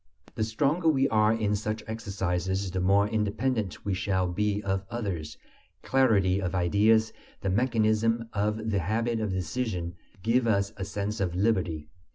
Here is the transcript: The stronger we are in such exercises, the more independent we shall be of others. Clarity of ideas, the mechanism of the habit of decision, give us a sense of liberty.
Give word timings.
The 0.33 0.43
stronger 0.43 0.87
we 0.89 1.07
are 1.09 1.31
in 1.31 1.55
such 1.55 1.83
exercises, 1.85 2.71
the 2.71 2.79
more 2.79 3.07
independent 3.07 3.85
we 3.85 3.93
shall 3.93 4.25
be 4.27 4.63
of 4.63 4.83
others. 4.89 5.37
Clarity 5.83 6.41
of 6.41 6.55
ideas, 6.55 7.13
the 7.41 7.51
mechanism 7.51 8.27
of 8.33 8.71
the 8.71 8.79
habit 8.79 9.19
of 9.19 9.29
decision, 9.29 9.93
give 10.23 10.47
us 10.47 10.73
a 10.75 10.85
sense 10.85 11.19
of 11.19 11.35
liberty. 11.35 11.87